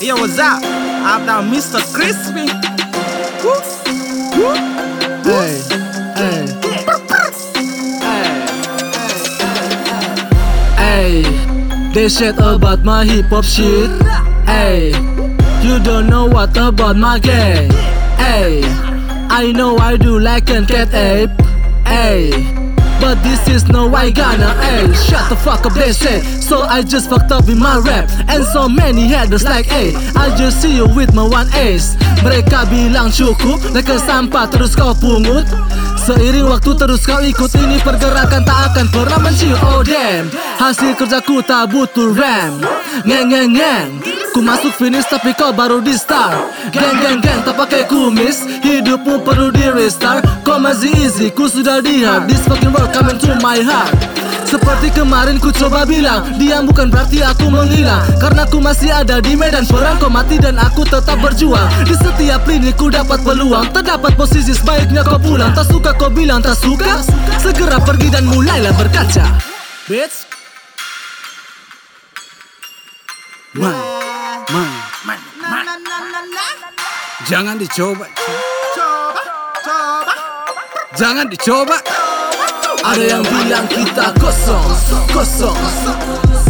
[0.00, 0.62] Yo, what's up?
[0.64, 1.84] I'm now Mr.
[1.92, 2.46] Crispy.
[3.44, 3.60] Woo,
[4.40, 4.54] woo.
[5.24, 5.60] Hey,
[6.16, 6.46] hey,
[10.78, 11.92] hey.
[11.92, 13.90] They said about my hip hop shit.
[14.46, 15.15] Hey,
[15.66, 17.70] you don't know what about my gang.
[18.22, 18.62] Hey,
[19.28, 21.34] I know I do like an cat ape.
[21.82, 22.30] Hey.
[23.00, 24.88] But this is no I gonna hey.
[24.94, 26.22] Shut the fuck up they say.
[26.40, 28.08] So I just fucked up with my rap.
[28.28, 31.94] And so many haters like hey I just see you with my one ace.
[32.24, 35.44] Mereka bilang cukup Mereka sampah terus kau pungut.
[36.08, 39.60] Seiring waktu terus kau ikut ini pergerakan tak akan pernah mencium.
[39.60, 42.64] Oh damn Hasil kerjaku tak butuh rem
[43.04, 46.36] Ngeng ngeng ngeng Ku masuk finish tapi kau baru di start.
[46.68, 48.44] Geng geng geng tak pakai kumis.
[48.60, 50.28] Hidupmu perlu di restart.
[50.44, 53.96] Kau masih easy ku sudah di hard This fucking world coming to my heart.
[54.44, 58.04] Seperti kemarin ku coba bilang Diam bukan berarti aku menghilang.
[58.20, 61.72] Karena ku masih ada di medan perang Kau mati dan aku tetap berjuang.
[61.88, 63.72] Di setiap lini ku dapat peluang.
[63.72, 65.56] Terdapat posisi sebaiknya kau pulang.
[65.56, 67.00] Tak suka kau bilang tak suka.
[67.40, 69.32] Segera pergi dan mulailah berkaca.
[69.88, 70.28] Bitch.
[73.56, 73.95] Man,
[74.52, 74.70] man,
[75.06, 76.44] Man, man, na, na, na, na.
[77.26, 78.06] jangan dicoba,
[78.76, 79.22] Coba,
[79.64, 80.14] coba.
[80.94, 81.76] jangan dicoba.
[82.86, 84.62] Ada yang bilang kita kosong,
[85.10, 85.58] kosong.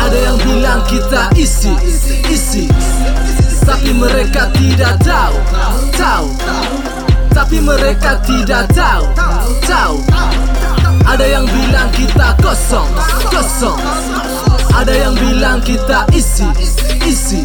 [0.00, 1.76] Ada yang bilang kita isi,
[2.32, 2.64] isi.
[3.68, 5.36] Tapi mereka tidak tahu,
[5.92, 6.32] tahu.
[7.36, 9.04] Tapi mereka tidak tahu,
[9.68, 10.00] tahu.
[11.04, 12.88] Ada yang bilang kita kosong,
[13.28, 13.76] kosong.
[14.72, 16.48] Ada yang bilang kita isi,
[17.04, 17.44] isi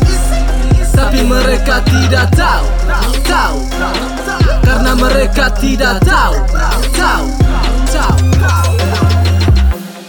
[0.98, 2.66] Tapi mereka tidak tahu,
[3.22, 3.58] tahu
[4.66, 6.36] Karena mereka tidak tahu,
[6.98, 7.26] tahu,
[7.94, 8.18] tahu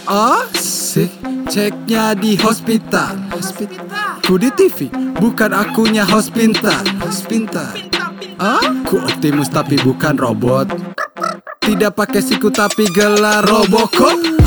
[0.08, 1.12] Asik,
[1.52, 3.20] ceknya di hospital.
[3.28, 4.24] Hospital.
[4.24, 4.88] Ku di TV,
[5.20, 6.08] bukan akunya.
[6.08, 6.80] Host pintar.
[8.40, 10.72] Aku optimus tapi bukan robot.
[11.60, 14.37] Tidak pakai siku tapi gelar Robocop.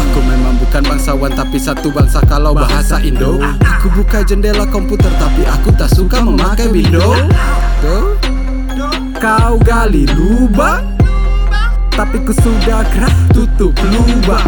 [0.72, 3.44] Bukan bangsawan tapi satu bangsa kalau bahasa Indo.
[3.60, 7.12] Aku buka jendela komputer tapi aku tak suka memakai window.
[9.20, 10.96] Kau gali lubang,
[11.92, 14.48] tapi ku sudah keras tutup lubang.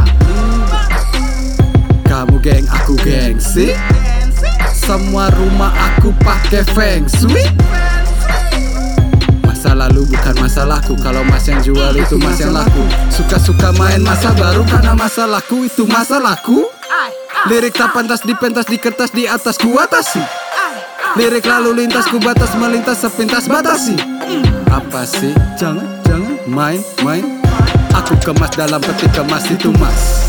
[2.07, 3.75] Kamu geng, aku gengsi
[4.71, 7.51] Semua rumah aku pakai feng shui
[9.83, 10.93] lalu bukan masalahku.
[11.03, 12.83] Kalau mas yang jual itu mas yang laku.
[13.11, 16.71] Suka-suka main masa baru Karena masalahku itu masalahku
[17.51, 20.23] Lirik tak pantas dipentas di kertas di atas ku atasi.
[21.19, 23.99] Lirik lalu lintas ku batas melintas sepintas batasi.
[24.71, 25.35] Apa sih?
[25.59, 26.39] Jangan, jangan.
[26.47, 27.43] Main, main.
[27.91, 30.23] Aku kemas dalam peti kemas itu mas.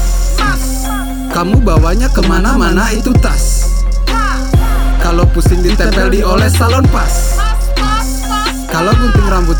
[1.31, 3.71] Kamu bawanya ke mana-mana itu tas.
[4.99, 7.44] Kalau pusing ditempel dioles salon pas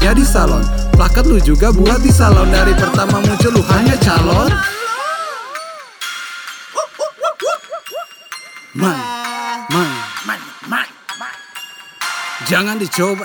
[0.05, 0.65] gunting rambutnya di salon.
[0.93, 2.51] Plakat lu juga buat di salon.
[2.53, 4.53] Dari pertama muncul lu hanya calon.
[8.75, 8.99] Man,
[9.71, 9.91] man,
[10.27, 11.35] Man, man, man.
[12.51, 13.25] jangan dicoba.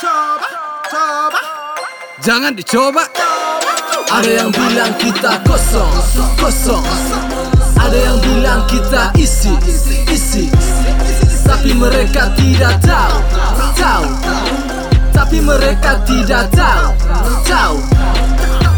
[0.00, 0.48] Coba,
[0.88, 1.40] coba.
[2.24, 3.04] Jangan dicoba.
[4.10, 5.92] Ada yang bilang kita kosong,
[6.40, 6.82] kosong.
[7.76, 9.52] Ada yang bilang kita isi,
[10.10, 10.48] isi.
[11.44, 13.16] Tapi mereka tidak tahu,
[13.76, 14.69] tahu
[15.30, 16.90] Tapi mereka tidak tahu,
[17.46, 17.78] tahu.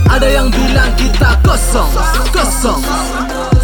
[0.04, 1.88] Ada yang bilang kita kosong,
[2.28, 2.76] kosong.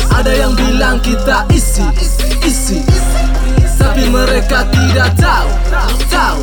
[0.09, 1.85] Ada yang bilang kita isi,
[2.49, 2.81] isi.
[3.77, 5.49] Tapi mereka tidak tahu,
[6.09, 6.41] tahu.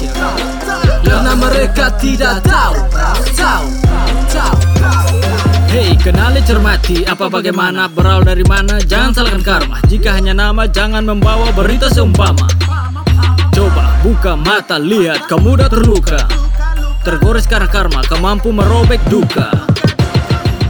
[1.01, 2.78] Karena mereka tidak tahu,
[3.34, 3.66] tahu,
[4.29, 4.57] tahu.
[5.73, 9.81] Hei, kenali cermati apa bagaimana berawal dari mana Jangan salahkan karma.
[9.89, 12.46] Jika hanya nama jangan membawa berita seumpama.
[13.49, 16.44] Coba buka mata lihat kau mudah terluka
[17.05, 19.53] Tergores karena karma kau mampu merobek duka.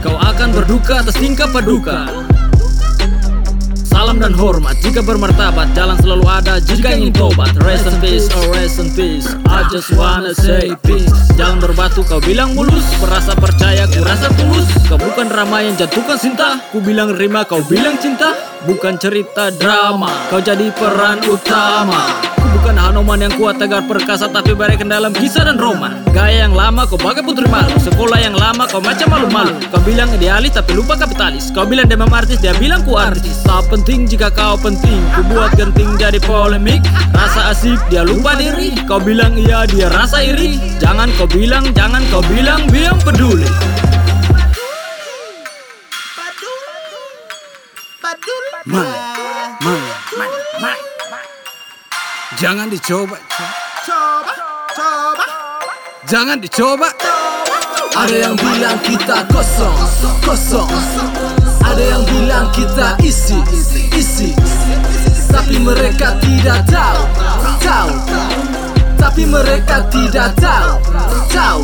[0.04, 2.04] Kau akan berduka atas tingkah paduka.
[3.88, 6.60] Salam dan hormat jika bermartabat Jalan selalu ada.
[6.60, 9.32] Jika ingin tobat Rest in peace, oh rest in peace.
[9.48, 11.08] I just wanna say peace.
[11.40, 12.84] Jalan berbatu kau bilang mulus.
[13.00, 14.68] Merasa percaya ku rasa tulus.
[14.92, 16.60] Kau bukan drama yang jatuhkan cinta.
[16.68, 18.36] Ku bilang rima kau bilang cinta.
[18.68, 22.35] Bukan cerita drama Kau jadi peran utama
[22.66, 26.02] bukan Hanoman yang kuat tegar perkasa Tapi berikan dalam kisah dan roman.
[26.10, 27.70] Gaya yang lama kau bagai putri malu.
[27.78, 29.54] Sekolah yang lama kau macam malu-malu.
[29.70, 31.54] Kau bilang idealis tapi lupa kapitalis.
[31.54, 33.46] Kau bilang demam artis dia bilang ku artis.
[33.46, 36.82] Tak penting jika kau penting Ku buat genting jadi polemik.
[37.14, 38.74] Rasa asik dia lupa diri.
[38.90, 40.58] Kau bilang iya dia rasa iri.
[40.82, 43.46] Jangan kau bilang, jangan kau bilang Biang peduli.
[52.36, 53.16] Jangan dicoba.
[53.86, 54.34] Coba,
[54.76, 55.24] coba,
[56.04, 56.88] Jangan dicoba.
[57.96, 59.76] Ada yang bilang kita kosong,
[60.20, 60.68] kosong.
[61.64, 63.40] Ada yang bilang kita isi,
[63.96, 64.36] isi.
[65.32, 67.02] Tapi mereka tidak tahu,
[67.64, 67.92] tahu.
[69.00, 70.76] Tapi mereka tidak tahu,
[71.32, 71.62] tahu.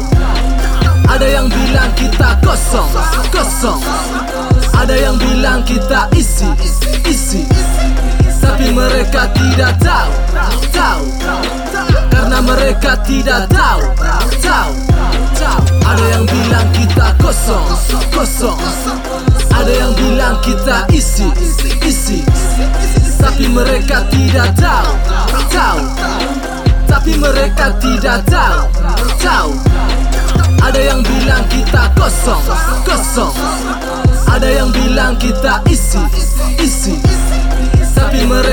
[1.04, 2.88] Ada yang bilang kita kosong,
[3.28, 3.80] kosong.
[4.72, 6.48] Ada yang bilang kita isi,
[7.04, 7.44] isi
[8.42, 10.10] Tapi mereka tidak tahu,
[10.74, 11.04] tahu.
[12.10, 13.82] Karena mereka tidak tahu,
[14.42, 14.72] tahu.
[15.86, 17.66] Ada yang bilang kita kosong,
[18.10, 18.58] kosong.
[19.54, 21.30] Ada yang bilang kita isi,
[21.86, 22.26] isi.
[23.22, 24.90] Tapi mereka tidak tahu,
[25.46, 25.80] tahu.
[26.90, 28.66] Tapi mereka tidak tahu,
[29.22, 29.50] tahu.
[30.62, 32.42] Ada yang bilang kita kosong,
[32.82, 33.34] kosong.
[34.26, 36.02] Ada yang bilang kita isi,
[36.58, 36.98] isi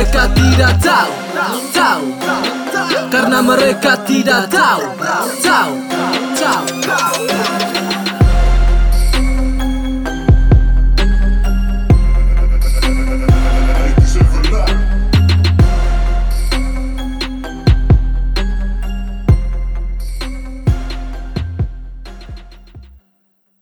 [0.10, 1.14] mereka tidak tahu,
[1.70, 2.06] tahu.
[3.14, 4.82] Karena mereka tidak tahu,
[5.46, 5.74] tahu,
[6.34, 7.69] tahu